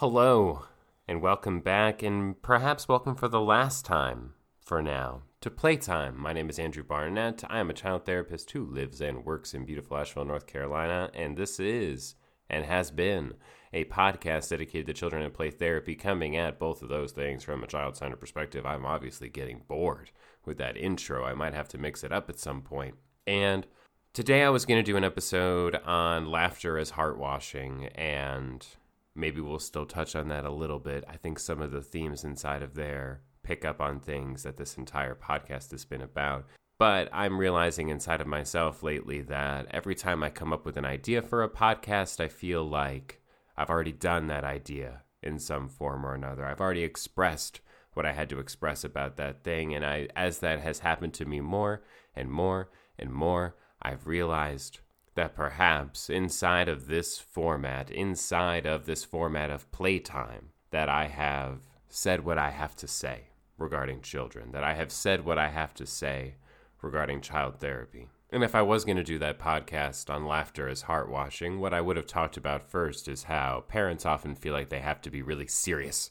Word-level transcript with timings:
Hello, 0.00 0.62
and 1.06 1.20
welcome 1.20 1.60
back, 1.60 2.02
and 2.02 2.40
perhaps 2.40 2.88
welcome 2.88 3.14
for 3.14 3.28
the 3.28 3.38
last 3.38 3.84
time 3.84 4.32
for 4.58 4.80
now 4.80 5.24
to 5.42 5.50
Playtime. 5.50 6.18
My 6.18 6.32
name 6.32 6.48
is 6.48 6.58
Andrew 6.58 6.82
Barnett. 6.82 7.44
I 7.50 7.58
am 7.58 7.68
a 7.68 7.74
child 7.74 8.06
therapist 8.06 8.50
who 8.52 8.64
lives 8.64 9.02
and 9.02 9.26
works 9.26 9.52
in 9.52 9.66
beautiful 9.66 9.98
Asheville, 9.98 10.24
North 10.24 10.46
Carolina, 10.46 11.10
and 11.12 11.36
this 11.36 11.60
is 11.60 12.14
and 12.48 12.64
has 12.64 12.90
been 12.90 13.34
a 13.74 13.84
podcast 13.84 14.48
dedicated 14.48 14.86
to 14.86 14.94
children 14.94 15.22
and 15.22 15.34
play 15.34 15.50
therapy, 15.50 15.94
coming 15.94 16.34
at 16.34 16.58
both 16.58 16.80
of 16.80 16.88
those 16.88 17.12
things 17.12 17.44
from 17.44 17.62
a 17.62 17.66
child 17.66 17.94
centered 17.94 18.20
perspective. 18.20 18.64
I'm 18.64 18.86
obviously 18.86 19.28
getting 19.28 19.64
bored 19.68 20.12
with 20.46 20.56
that 20.56 20.78
intro. 20.78 21.26
I 21.26 21.34
might 21.34 21.52
have 21.52 21.68
to 21.68 21.78
mix 21.78 22.04
it 22.04 22.10
up 22.10 22.30
at 22.30 22.38
some 22.38 22.62
point. 22.62 22.94
And 23.26 23.66
today 24.14 24.44
I 24.44 24.48
was 24.48 24.64
going 24.64 24.82
to 24.82 24.92
do 24.92 24.96
an 24.96 25.04
episode 25.04 25.74
on 25.84 26.30
laughter 26.30 26.78
as 26.78 26.88
heart 26.88 27.18
washing 27.18 27.88
and 27.88 28.66
maybe 29.14 29.40
we'll 29.40 29.58
still 29.58 29.86
touch 29.86 30.14
on 30.14 30.28
that 30.28 30.44
a 30.44 30.50
little 30.50 30.78
bit. 30.78 31.04
I 31.08 31.16
think 31.16 31.38
some 31.38 31.60
of 31.60 31.70
the 31.70 31.82
themes 31.82 32.24
inside 32.24 32.62
of 32.62 32.74
there 32.74 33.22
pick 33.42 33.64
up 33.64 33.80
on 33.80 34.00
things 34.00 34.42
that 34.42 34.56
this 34.56 34.76
entire 34.76 35.14
podcast 35.14 35.70
has 35.72 35.84
been 35.84 36.02
about. 36.02 36.46
But 36.78 37.10
I'm 37.12 37.38
realizing 37.38 37.88
inside 37.88 38.20
of 38.20 38.26
myself 38.26 38.82
lately 38.82 39.20
that 39.22 39.66
every 39.70 39.94
time 39.94 40.22
I 40.22 40.30
come 40.30 40.52
up 40.52 40.64
with 40.64 40.76
an 40.76 40.84
idea 40.86 41.20
for 41.20 41.42
a 41.42 41.48
podcast, 41.48 42.20
I 42.20 42.28
feel 42.28 42.64
like 42.64 43.20
I've 43.56 43.68
already 43.68 43.92
done 43.92 44.28
that 44.28 44.44
idea 44.44 45.02
in 45.22 45.38
some 45.38 45.68
form 45.68 46.06
or 46.06 46.14
another. 46.14 46.46
I've 46.46 46.60
already 46.60 46.82
expressed 46.82 47.60
what 47.92 48.06
I 48.06 48.12
had 48.12 48.30
to 48.30 48.38
express 48.38 48.84
about 48.84 49.16
that 49.16 49.44
thing. 49.44 49.74
And 49.74 49.84
I, 49.84 50.08
as 50.16 50.38
that 50.38 50.60
has 50.60 50.78
happened 50.78 51.12
to 51.14 51.24
me 51.24 51.40
more 51.40 51.82
and 52.14 52.30
more 52.30 52.70
and 52.98 53.12
more, 53.12 53.56
I've 53.82 54.06
realized 54.06 54.80
that 55.14 55.34
perhaps 55.34 56.08
inside 56.08 56.68
of 56.68 56.86
this 56.86 57.18
format, 57.18 57.90
inside 57.90 58.66
of 58.66 58.86
this 58.86 59.04
format 59.04 59.50
of 59.50 59.70
playtime, 59.72 60.50
that 60.70 60.88
I 60.88 61.08
have 61.08 61.58
said 61.88 62.24
what 62.24 62.38
I 62.38 62.50
have 62.50 62.76
to 62.76 62.86
say 62.86 63.24
regarding 63.58 64.00
children, 64.02 64.52
that 64.52 64.64
I 64.64 64.74
have 64.74 64.92
said 64.92 65.24
what 65.24 65.38
I 65.38 65.48
have 65.48 65.74
to 65.74 65.86
say 65.86 66.34
regarding 66.82 67.20
child 67.20 67.58
therapy. 67.58 68.08
And 68.32 68.44
if 68.44 68.54
I 68.54 68.62
was 68.62 68.84
going 68.84 68.96
to 68.96 69.02
do 69.02 69.18
that 69.18 69.40
podcast 69.40 70.08
on 70.08 70.24
laughter 70.24 70.68
as 70.68 70.82
heart 70.82 71.10
washing, 71.10 71.58
what 71.58 71.74
I 71.74 71.80
would 71.80 71.96
have 71.96 72.06
talked 72.06 72.36
about 72.36 72.70
first 72.70 73.08
is 73.08 73.24
how 73.24 73.64
parents 73.66 74.06
often 74.06 74.36
feel 74.36 74.52
like 74.52 74.68
they 74.68 74.80
have 74.80 75.00
to 75.02 75.10
be 75.10 75.20
really 75.20 75.48
serious 75.48 76.10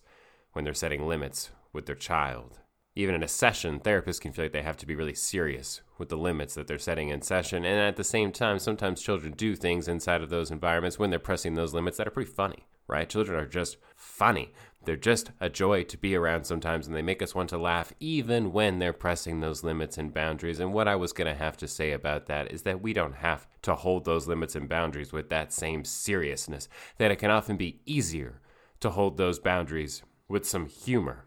when 0.52 0.66
they're 0.66 0.73
setting 0.73 1.08
limits 1.08 1.52
with 1.72 1.86
their 1.86 1.95
child 1.95 2.59
even 3.00 3.16
in 3.16 3.23
a 3.23 3.28
session, 3.30 3.80
therapists 3.80 4.19
can 4.19 4.34
feel 4.34 4.45
like 4.45 4.52
they 4.52 4.61
have 4.61 4.78
to 4.78 4.86
be 4.86 4.95
really 4.95 5.16
serious 5.16 5.81
with 6.00 6.09
the 6.09 6.17
limits 6.17 6.55
that 6.55 6.67
they're 6.67 6.80
setting 6.80 7.09
in 7.09 7.22
session. 7.22 7.66
And 7.66 7.80
at 7.80 7.97
the 7.97 8.03
same 8.03 8.31
time, 8.31 8.58
sometimes 8.58 9.02
children 9.02 9.33
do 9.33 9.55
things 9.55 9.88
inside 9.88 10.22
of 10.22 10.30
those 10.30 10.50
environments 10.50 10.97
when 10.97 11.09
they're 11.09 11.19
pressing 11.19 11.56
those 11.56 11.73
limits 11.73 11.97
that 11.97 12.08
are 12.08 12.11
pretty 12.11 12.31
funny, 12.31 12.66
right? 12.88 13.09
Children 13.09 13.39
are 13.39 13.47
just 13.47 13.78
funny. 13.95 14.53
They're 14.86 14.95
just 14.95 15.31
a 15.41 15.50
joy 15.50 15.83
to 15.83 15.97
be 15.97 16.16
around 16.16 16.45
sometimes, 16.45 16.88
and 16.88 16.95
they 16.95 17.02
make 17.02 17.22
us 17.22 17.36
want 17.36 17.50
to 17.50 17.58
laugh 17.58 17.91
even 18.00 18.53
when 18.53 18.80
they're 18.80 18.94
pressing 18.94 19.41
those 19.41 19.64
limits 19.64 19.97
and 19.97 20.14
boundaries. 20.14 20.59
And 20.59 20.73
what 20.73 20.88
I 20.88 20.95
was 20.95 21.11
going 21.11 21.28
to 21.28 21.38
have 21.38 21.58
to 21.58 21.67
say 21.67 21.91
about 21.91 22.28
that 22.28 22.52
is 22.52 22.63
that 22.63 22.81
we 22.81 22.94
don't 22.94 23.16
have 23.16 23.45
to 23.63 23.75
hold 23.75 24.06
those 24.06 24.28
limits 24.28 24.56
and 24.56 24.69
boundaries 24.69 25.11
with 25.11 25.30
that 25.30 25.52
same 25.52 25.84
seriousness, 25.84 26.69
that 26.97 27.11
it 27.11 27.17
can 27.17 27.30
often 27.30 27.58
be 27.58 27.81
easier 27.86 28.41
to 28.80 28.89
hold 28.89 29.17
those 29.17 29.39
boundaries 29.39 30.02
with 30.30 30.47
some 30.47 30.66
humor 30.66 31.25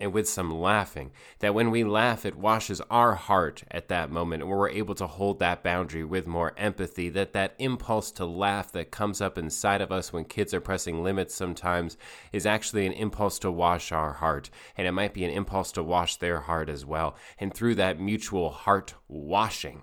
and 0.00 0.12
with 0.12 0.28
some 0.28 0.50
laughing. 0.50 1.10
That 1.40 1.54
when 1.54 1.70
we 1.70 1.84
laugh, 1.84 2.24
it 2.24 2.36
washes 2.36 2.80
our 2.90 3.14
heart 3.14 3.64
at 3.70 3.88
that 3.88 4.10
moment, 4.10 4.42
and 4.42 4.50
we're 4.50 4.68
able 4.68 4.94
to 4.96 5.06
hold 5.06 5.38
that 5.38 5.62
boundary 5.62 6.04
with 6.04 6.26
more 6.26 6.54
empathy. 6.56 7.08
That 7.08 7.32
that 7.32 7.54
impulse 7.58 8.10
to 8.12 8.24
laugh 8.24 8.70
that 8.72 8.90
comes 8.90 9.20
up 9.20 9.38
inside 9.38 9.80
of 9.80 9.92
us 9.92 10.12
when 10.12 10.24
kids 10.24 10.54
are 10.54 10.60
pressing 10.60 11.02
limits 11.02 11.34
sometimes 11.34 11.96
is 12.32 12.46
actually 12.46 12.86
an 12.86 12.92
impulse 12.92 13.38
to 13.40 13.50
wash 13.50 13.92
our 13.92 14.14
heart, 14.14 14.50
and 14.76 14.86
it 14.86 14.92
might 14.92 15.14
be 15.14 15.24
an 15.24 15.30
impulse 15.30 15.72
to 15.72 15.82
wash 15.82 16.16
their 16.16 16.40
heart 16.40 16.68
as 16.68 16.84
well. 16.84 17.16
And 17.38 17.52
through 17.52 17.74
that 17.76 18.00
mutual 18.00 18.50
heart 18.50 18.94
washing, 19.08 19.82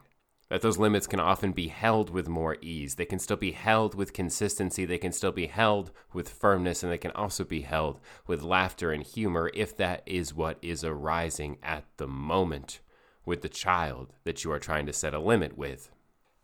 that 0.50 0.62
those 0.62 0.78
limits 0.78 1.08
can 1.08 1.20
often 1.20 1.52
be 1.52 1.68
held 1.68 2.10
with 2.10 2.28
more 2.28 2.58
ease. 2.62 2.96
They 2.96 3.06
can 3.06 3.20
still 3.20 3.38
be 3.38 3.52
held 3.52 3.96
with 3.96 4.14
consistency, 4.14 4.86
they 4.86 4.98
can 4.98 5.12
still 5.12 5.32
be 5.32 5.48
held 5.48 5.92
with 6.14 6.30
firmness, 6.30 6.84
and 6.84 6.92
they 6.92 6.98
can 6.98 7.12
also 7.12 7.44
be 7.44 7.62
held 7.62 8.00
with 8.28 8.44
laughter 8.44 8.92
and 8.92 9.04
humor 9.04 9.50
if 9.54 9.76
that 9.78 10.04
is 10.06 10.34
what 10.34 10.58
is 10.62 10.84
arising 10.84 11.58
at 11.64 11.86
the 11.98 12.08
moment 12.08 12.80
with 13.26 13.42
the 13.42 13.50
child 13.50 14.14
that 14.24 14.44
you 14.44 14.52
are 14.52 14.60
trying 14.60 14.86
to 14.86 14.94
set 14.94 15.14
a 15.14 15.20
limit 15.20 15.58
with. 15.58 15.92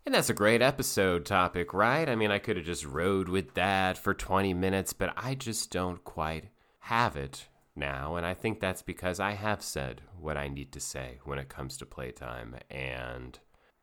And 0.04 0.14
that's 0.14 0.30
a 0.30 0.34
great 0.34 0.62
episode 0.62 1.24
topic, 1.24 1.72
right? 1.72 2.08
I 2.08 2.16
mean, 2.16 2.32
I 2.32 2.40
could 2.40 2.56
have 2.56 2.66
just 2.66 2.84
rode 2.84 3.28
with 3.28 3.54
that 3.54 3.96
for 3.96 4.14
20 4.14 4.52
minutes, 4.52 4.92
but 4.92 5.12
I 5.16 5.36
just 5.36 5.70
don't 5.70 6.02
quite 6.02 6.46
have 6.80 7.14
it 7.14 7.46
now. 7.76 8.16
And 8.16 8.26
I 8.26 8.34
think 8.34 8.58
that's 8.58 8.82
because 8.82 9.20
I 9.20 9.32
have 9.32 9.62
said 9.62 10.02
what 10.18 10.36
I 10.36 10.48
need 10.48 10.72
to 10.72 10.80
say 10.80 11.20
when 11.24 11.38
it 11.38 11.48
comes 11.48 11.76
to 11.76 11.86
playtime. 11.86 12.56
And 12.68 13.38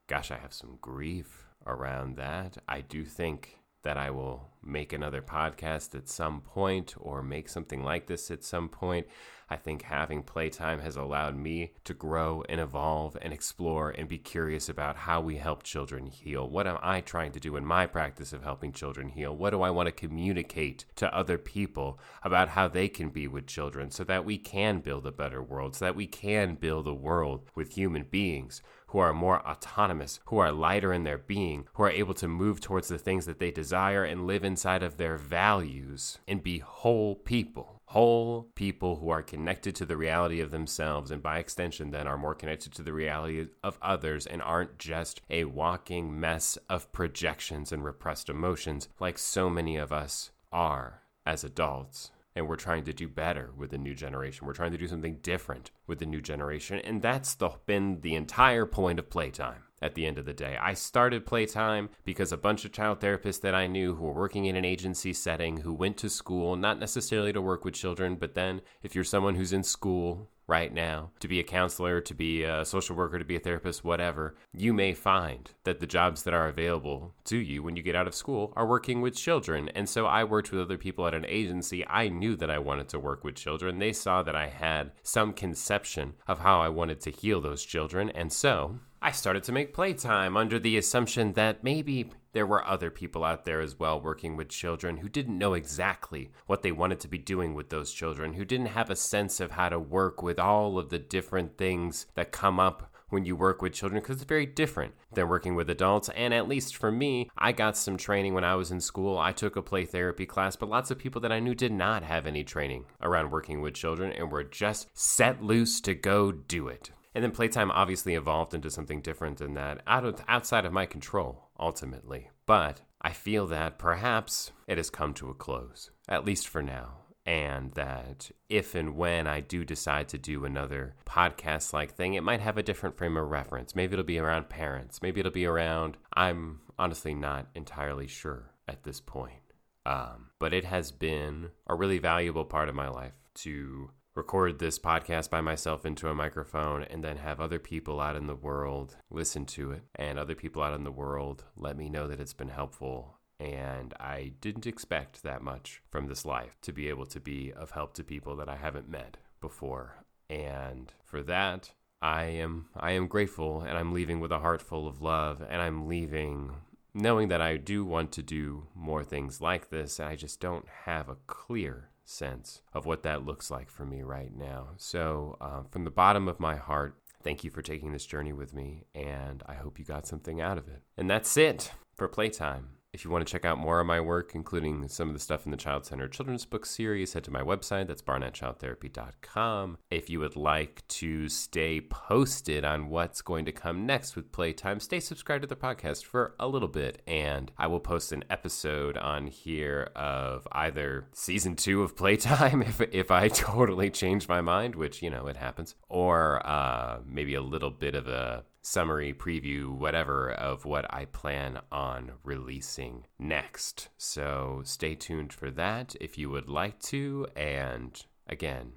gosh, 0.09 0.31
I 0.31 0.37
have 0.37 0.53
some 0.53 0.79
grief 0.81 1.45
around 1.67 2.17
that. 2.17 2.57
I 2.67 2.81
do 2.81 3.05
think 3.05 3.59
that 3.83 3.95
I 3.95 4.09
will 4.09 4.49
make 4.61 4.91
another 4.91 5.21
podcast 5.21 5.93
at 5.93 6.09
some 6.09 6.41
point 6.41 6.95
or 6.97 7.21
make 7.21 7.47
something 7.47 7.83
like 7.83 8.07
this 8.07 8.31
at 8.31 8.43
some 8.43 8.69
point. 8.69 9.05
I 9.51 9.55
think 9.55 9.83
having 9.83 10.23
playtime 10.23 10.79
has 10.79 10.95
allowed 10.95 11.35
me 11.35 11.73
to 11.83 11.93
grow 11.93 12.43
and 12.49 12.59
evolve 12.59 13.17
and 13.21 13.31
explore 13.31 13.91
and 13.91 14.07
be 14.07 14.17
curious 14.17 14.67
about 14.67 14.95
how 14.95 15.21
we 15.21 15.37
help 15.37 15.61
children 15.63 16.07
heal. 16.07 16.49
What 16.49 16.67
am 16.67 16.79
I 16.81 17.01
trying 17.01 17.31
to 17.33 17.39
do 17.39 17.55
in 17.55 17.65
my 17.65 17.85
practice 17.85 18.33
of 18.33 18.43
helping 18.43 18.73
children 18.73 19.09
heal? 19.09 19.35
What 19.35 19.51
do 19.51 19.61
I 19.61 19.69
want 19.69 19.87
to 19.87 19.91
communicate 19.91 20.85
to 20.95 21.15
other 21.15 21.37
people 21.37 21.99
about 22.23 22.49
how 22.49 22.67
they 22.67 22.89
can 22.89 23.09
be 23.09 23.27
with 23.27 23.45
children 23.45 23.91
so 23.91 24.03
that 24.05 24.25
we 24.25 24.39
can 24.39 24.79
build 24.79 25.05
a 25.05 25.11
better 25.11 25.41
world, 25.41 25.75
so 25.75 25.85
that 25.85 25.95
we 25.95 26.07
can 26.07 26.55
build 26.55 26.87
a 26.87 26.93
world 26.93 27.43
with 27.53 27.73
human 27.73 28.03
beings 28.03 28.61
who 28.89 28.99
are 28.99 29.13
more 29.13 29.45
autonomous, 29.47 30.19
who 30.25 30.37
are 30.37 30.51
lighter 30.51 30.91
in 30.91 31.03
their 31.03 31.17
being, 31.17 31.67
who 31.73 31.83
are 31.83 31.91
able 31.91 32.13
to 32.15 32.27
move 32.27 32.59
towards 32.59 32.87
the 32.87 32.97
things 32.97 33.25
that 33.25 33.39
they 33.39 33.51
desire 33.51 34.03
and 34.03 34.25
live 34.25 34.43
inside 34.43 34.83
of 34.83 34.97
their 34.97 35.17
values 35.17 36.17
and 36.27 36.43
be 36.43 36.59
whole 36.59 37.15
people. 37.15 37.79
Whole 37.85 38.49
people 38.55 38.97
who 38.97 39.09
are 39.09 39.23
connected 39.23 39.75
to 39.75 39.85
the 39.85 39.97
reality 39.97 40.39
of 40.41 40.51
themselves 40.51 41.09
and 41.09 41.23
by 41.23 41.39
extension 41.39 41.89
then 41.89 42.07
are 42.07 42.17
more 42.17 42.35
connected 42.35 42.71
to 42.73 42.83
the 42.83 42.93
reality 42.93 43.47
of 43.63 43.79
others 43.81 44.27
and 44.27 44.41
aren't 44.41 44.77
just 44.77 45.21
a 45.29 45.45
walking 45.45 46.19
mess 46.19 46.57
of 46.69 46.91
projections 46.91 47.71
and 47.71 47.83
repressed 47.83 48.29
emotions 48.29 48.89
like 48.99 49.17
so 49.17 49.49
many 49.49 49.75
of 49.75 49.91
us 49.91 50.29
are 50.51 51.01
as 51.25 51.43
adults 51.43 52.11
and 52.35 52.47
we're 52.47 52.55
trying 52.55 52.83
to 52.85 52.93
do 52.93 53.07
better 53.07 53.51
with 53.57 53.71
the 53.71 53.77
new 53.77 53.95
generation. 53.95 54.45
We're 54.45 54.53
trying 54.53 54.71
to 54.71 54.77
do 54.77 54.87
something 54.87 55.19
different 55.21 55.71
with 55.87 55.99
the 55.99 56.05
new 56.05 56.21
generation, 56.21 56.79
and 56.79 57.01
that's 57.01 57.35
the, 57.35 57.51
been 57.65 58.01
the 58.01 58.15
entire 58.15 58.65
point 58.65 58.99
of 58.99 59.09
playtime. 59.09 59.63
At 59.81 59.95
the 59.95 60.05
end 60.05 60.17
of 60.17 60.25
the 60.25 60.33
day, 60.33 60.57
I 60.61 60.73
started 60.73 61.25
playtime 61.25 61.89
because 62.03 62.33
a 62.33 62.37
bunch 62.37 62.65
of 62.65 62.73
child 62.73 62.99
therapists 62.99 63.39
that 63.41 63.55
I 63.55 63.67
knew 63.67 63.95
who 63.95 64.03
were 64.03 64.13
working 64.13 64.43
in 64.43 64.57
an 64.57 64.65
agency 64.65 65.13
setting, 65.13 65.61
who 65.61 65.73
went 65.73 65.95
to 65.97 66.09
school, 66.09 66.57
not 66.57 66.79
necessarily 66.79 67.31
to 67.31 67.41
work 67.41 67.63
with 67.63 67.75
children, 67.75 68.17
but 68.17 68.33
then 68.33 68.59
if 68.83 68.93
you're 68.93 69.05
someone 69.05 69.35
who's 69.35 69.53
in 69.53 69.63
school 69.63 70.29
right 70.49 70.73
now, 70.73 71.11
to 71.19 71.27
be 71.27 71.39
a 71.39 71.43
counselor, 71.43 72.01
to 72.01 72.13
be 72.13 72.43
a 72.43 72.65
social 72.65 72.95
worker, 72.95 73.19
to 73.19 73.25
be 73.25 73.35
a 73.35 73.39
therapist, 73.39 73.83
whatever, 73.83 74.35
you 74.53 74.73
may 74.73 74.93
find 74.93 75.51
that 75.63 75.79
the 75.79 75.87
jobs 75.87 76.23
that 76.23 76.33
are 76.33 76.47
available 76.47 77.13
to 77.25 77.37
you 77.37 77.63
when 77.63 77.75
you 77.75 77.83
get 77.83 77.95
out 77.95 78.07
of 78.07 78.15
school 78.15 78.51
are 78.55 78.67
working 78.67 79.01
with 79.01 79.15
children. 79.15 79.69
And 79.69 79.87
so 79.87 80.05
I 80.07 80.23
worked 80.23 80.51
with 80.51 80.61
other 80.61 80.77
people 80.77 81.07
at 81.07 81.13
an 81.13 81.25
agency. 81.25 81.85
I 81.87 82.09
knew 82.09 82.35
that 82.35 82.49
I 82.49 82.59
wanted 82.59 82.89
to 82.89 82.99
work 82.99 83.23
with 83.23 83.35
children. 83.35 83.79
They 83.79 83.93
saw 83.93 84.23
that 84.23 84.35
I 84.35 84.47
had 84.47 84.91
some 85.03 85.33
conception 85.33 86.13
of 86.27 86.39
how 86.39 86.59
I 86.59 86.69
wanted 86.69 86.99
to 87.01 87.11
heal 87.11 87.39
those 87.39 87.63
children. 87.63 88.09
And 88.09 88.33
so 88.33 88.79
I 89.01 89.11
started 89.11 89.43
to 89.43 89.53
make 89.53 89.73
playtime 89.73 90.35
under 90.35 90.59
the 90.59 90.77
assumption 90.77 91.33
that 91.33 91.63
maybe 91.63 92.11
there 92.33 92.45
were 92.45 92.65
other 92.65 92.89
people 92.91 93.23
out 93.23 93.45
there 93.45 93.61
as 93.61 93.79
well 93.79 93.99
working 93.99 94.35
with 94.35 94.49
children 94.49 94.97
who 94.97 95.09
didn't 95.09 95.37
know 95.37 95.53
exactly 95.53 96.31
what 96.45 96.61
they 96.61 96.71
wanted 96.71 96.99
to 96.99 97.07
be 97.07 97.17
doing 97.17 97.53
with 97.53 97.69
those 97.69 97.91
children, 97.91 98.33
who 98.33 98.45
didn't 98.45 98.67
have 98.67 98.89
a 98.89 98.95
sense 98.95 99.39
of 99.39 99.51
how 99.51 99.69
to 99.69 99.79
work 99.79 100.21
with 100.21 100.39
all 100.39 100.77
of 100.77 100.89
the 100.89 100.99
different 100.99 101.57
things 101.57 102.05
that 102.15 102.31
come 102.31 102.59
up 102.59 102.91
when 103.09 103.25
you 103.25 103.35
work 103.35 103.61
with 103.61 103.73
children 103.73 104.01
because 104.01 104.17
it's 104.17 104.25
very 104.25 104.45
different 104.45 104.93
than 105.11 105.27
working 105.27 105.55
with 105.55 105.69
adults. 105.69 106.09
And 106.09 106.33
at 106.33 106.47
least 106.47 106.75
for 106.75 106.91
me, 106.91 107.29
I 107.37 107.51
got 107.51 107.77
some 107.77 107.97
training 107.97 108.33
when 108.33 108.43
I 108.43 108.55
was 108.55 108.71
in 108.71 108.81
school. 108.81 109.17
I 109.17 109.31
took 109.31 109.55
a 109.55 109.61
play 109.61 109.85
therapy 109.85 110.25
class, 110.25 110.55
but 110.55 110.69
lots 110.69 110.91
of 110.91 110.99
people 110.99 111.21
that 111.21 111.31
I 111.31 111.39
knew 111.39 111.55
did 111.55 111.71
not 111.71 112.03
have 112.03 112.27
any 112.27 112.43
training 112.43 112.85
around 113.01 113.31
working 113.31 113.61
with 113.61 113.73
children 113.73 114.11
and 114.11 114.31
were 114.31 114.43
just 114.43 114.89
set 114.93 115.43
loose 115.43 115.81
to 115.81 115.93
go 115.93 116.31
do 116.31 116.67
it. 116.67 116.91
And 117.15 117.23
then 117.23 117.31
playtime 117.31 117.71
obviously 117.71 118.13
evolved 118.13 118.53
into 118.53 118.69
something 118.69 119.01
different 119.01 119.39
than 119.39 119.55
that, 119.55 119.81
out 119.87 120.05
of, 120.05 120.21
outside 120.27 120.65
of 120.65 120.71
my 120.71 120.85
control, 120.85 121.48
ultimately. 121.59 122.29
But 122.45 122.81
I 123.01 123.11
feel 123.13 123.47
that 123.47 123.77
perhaps 123.77 124.51
it 124.67 124.77
has 124.77 124.89
come 124.89 125.13
to 125.15 125.29
a 125.29 125.33
close, 125.33 125.89
at 126.07 126.25
least 126.25 126.47
for 126.47 126.61
now. 126.61 126.95
And 127.25 127.73
that 127.73 128.31
if 128.49 128.73
and 128.73 128.95
when 128.95 129.27
I 129.27 129.39
do 129.39 129.63
decide 129.63 130.07
to 130.09 130.17
do 130.17 130.45
another 130.45 130.95
podcast 131.05 131.73
like 131.73 131.93
thing, 131.93 132.15
it 132.15 132.23
might 132.23 132.39
have 132.39 132.57
a 132.57 132.63
different 132.63 132.97
frame 132.97 133.17
of 133.17 133.29
reference. 133.29 133.75
Maybe 133.75 133.93
it'll 133.93 134.03
be 134.05 134.17
around 134.17 134.49
parents. 134.49 135.01
Maybe 135.03 135.19
it'll 135.19 135.31
be 135.31 135.45
around, 135.45 135.97
I'm 136.13 136.61
honestly 136.79 137.13
not 137.13 137.47
entirely 137.53 138.07
sure 138.07 138.51
at 138.67 138.83
this 138.83 138.99
point 138.99 139.53
Um, 139.85 140.29
but 140.39 140.53
it 140.53 140.65
has 140.65 140.91
been 140.91 141.49
a 141.67 141.75
really 141.75 141.99
valuable 141.99 142.45
part 142.45 142.69
of 142.69 142.75
my 142.75 142.87
life 142.87 143.13
to 143.35 143.91
record 144.19 144.59
this 144.59 144.77
podcast 144.77 145.29
by 145.29 145.39
myself 145.39 145.85
into 145.85 146.09
a 146.09 146.13
microphone 146.13 146.83
and 146.83 147.01
then 147.01 147.15
have 147.15 147.39
other 147.39 147.57
people 147.57 148.01
out 148.01 148.17
in 148.17 148.27
the 148.27 148.35
world 148.35 148.97
listen 149.09 149.45
to 149.45 149.71
it. 149.71 149.83
And 149.95 150.19
other 150.19 150.35
people 150.35 150.61
out 150.61 150.73
in 150.73 150.83
the 150.83 150.91
world 150.91 151.45
let 151.55 151.77
me 151.77 151.87
know 151.87 152.05
that 152.05 152.19
it's 152.19 152.33
been 152.33 152.49
helpful. 152.49 153.17
And 153.39 153.93
I 153.97 154.33
didn't 154.41 154.67
expect 154.67 155.23
that 155.23 155.41
much 155.41 155.81
from 155.89 156.07
this 156.07 156.25
life 156.25 156.57
to 156.63 156.73
be 156.73 156.89
able 156.89 157.05
to 157.05 157.21
be 157.21 157.53
of 157.53 157.71
help 157.71 157.93
to 157.93 158.03
people 158.03 158.35
that 158.35 158.49
I 158.49 158.57
haven't 158.57 158.89
met 158.89 159.15
before. 159.39 160.03
And 160.29 160.91
for 161.01 161.23
that, 161.23 161.71
I 162.01 162.25
am 162.25 162.65
I 162.75 162.91
am 162.91 163.07
grateful 163.07 163.61
and 163.61 163.77
I'm 163.77 163.93
leaving 163.93 164.19
with 164.19 164.33
a 164.33 164.39
heart 164.39 164.61
full 164.61 164.85
of 164.85 165.01
love 165.01 165.41
and 165.49 165.61
I'm 165.61 165.87
leaving 165.87 166.55
knowing 166.93 167.29
that 167.29 167.41
I 167.41 167.55
do 167.55 167.85
want 167.85 168.11
to 168.13 168.21
do 168.21 168.67
more 168.75 169.05
things 169.05 169.39
like 169.39 169.69
this. 169.69 169.97
And 169.97 170.09
I 170.09 170.17
just 170.17 170.41
don't 170.41 170.67
have 170.83 171.07
a 171.07 171.17
clear 171.25 171.91
sense 172.09 172.61
of 172.73 172.85
what 172.85 173.03
that 173.03 173.25
looks 173.25 173.51
like 173.51 173.69
for 173.69 173.85
me 173.85 174.01
right 174.01 174.35
now. 174.35 174.69
So, 174.77 175.37
um, 175.39 175.65
from 175.69 175.83
the 175.83 175.91
bottom 175.91 176.27
of 176.27 176.39
my 176.39 176.55
heart, 176.55 176.95
thank 177.23 177.43
you 177.43 177.51
for 177.51 177.61
taking 177.61 177.91
this 177.91 178.05
journey 178.05 178.33
with 178.33 178.53
me, 178.53 178.85
and 178.95 179.43
I 179.45 179.53
hope 179.53 179.79
you 179.79 179.85
got 179.85 180.07
something 180.07 180.41
out 180.41 180.57
of 180.57 180.67
it. 180.67 180.81
And 180.97 181.09
that's 181.09 181.37
it 181.37 181.71
for 181.95 182.07
Playtime. 182.07 182.78
If 182.91 183.05
you 183.05 183.11
want 183.11 183.25
to 183.25 183.31
check 183.31 183.45
out 183.45 183.59
more 183.59 183.79
of 183.79 183.85
my 183.85 184.01
work, 184.01 184.31
including 184.33 184.87
some 184.87 185.09
of 185.09 185.13
the 185.13 185.19
stuff 185.19 185.45
in 185.45 185.51
the 185.51 185.57
Child 185.57 185.85
Center 185.85 186.07
Children's 186.07 186.45
Book 186.45 186.65
series, 186.65 187.13
head 187.13 187.23
to 187.25 187.31
my 187.31 187.41
website. 187.41 187.85
That's 187.85 188.01
barnettchildtherapy.com. 188.01 189.77
If 189.91 190.09
you 190.09 190.19
would 190.21 190.35
like 190.35 190.81
to 190.87 191.29
stay 191.29 191.81
posted 191.81 192.65
on 192.65 192.89
what's 192.89 193.21
going 193.21 193.45
to 193.45 193.51
come 193.51 193.85
next 193.85 194.15
with 194.15 194.31
Playtime, 194.31 194.79
stay 194.79 194.99
subscribed 194.99 195.43
to 195.43 195.47
the 195.47 195.55
podcast 195.55 196.03
for 196.03 196.33
a 196.39 196.47
little 196.47 196.67
bit, 196.67 197.03
and 197.05 197.51
I 197.59 197.67
will 197.67 197.79
post 197.79 198.11
an 198.11 198.23
episode 198.27 198.97
on 198.97 199.27
here 199.27 199.91
of 199.95 200.47
either 200.51 201.09
season 201.13 201.55
two 201.55 201.83
of 201.83 201.95
Playtime, 201.95 202.61
if, 202.63 202.81
if 202.81 203.11
I 203.11 203.27
totally 203.27 203.91
change 203.91 204.27
my 204.27 204.41
mind, 204.41 204.73
which, 204.73 205.03
you 205.03 205.11
know, 205.11 205.27
it 205.27 205.37
happens, 205.37 205.75
or 205.89 206.41
uh, 206.43 207.01
maybe 207.05 207.35
a 207.35 207.41
little 207.41 207.69
bit 207.69 207.93
of 207.93 208.07
a 208.07 208.45
summary, 208.61 209.13
preview, 209.13 209.69
whatever 209.69 210.31
of 210.31 210.65
what 210.65 210.85
I 210.93 211.05
plan 211.05 211.59
on 211.71 212.13
releasing 212.23 213.05
next. 213.17 213.89
So 213.97 214.61
stay 214.63 214.95
tuned 214.95 215.33
for 215.33 215.49
that 215.51 215.95
if 215.99 216.17
you 216.17 216.29
would 216.29 216.49
like 216.49 216.79
to. 216.83 217.27
And 217.35 218.01
again, 218.27 218.73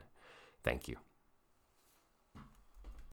thank 0.63 0.89
you. 0.89 0.97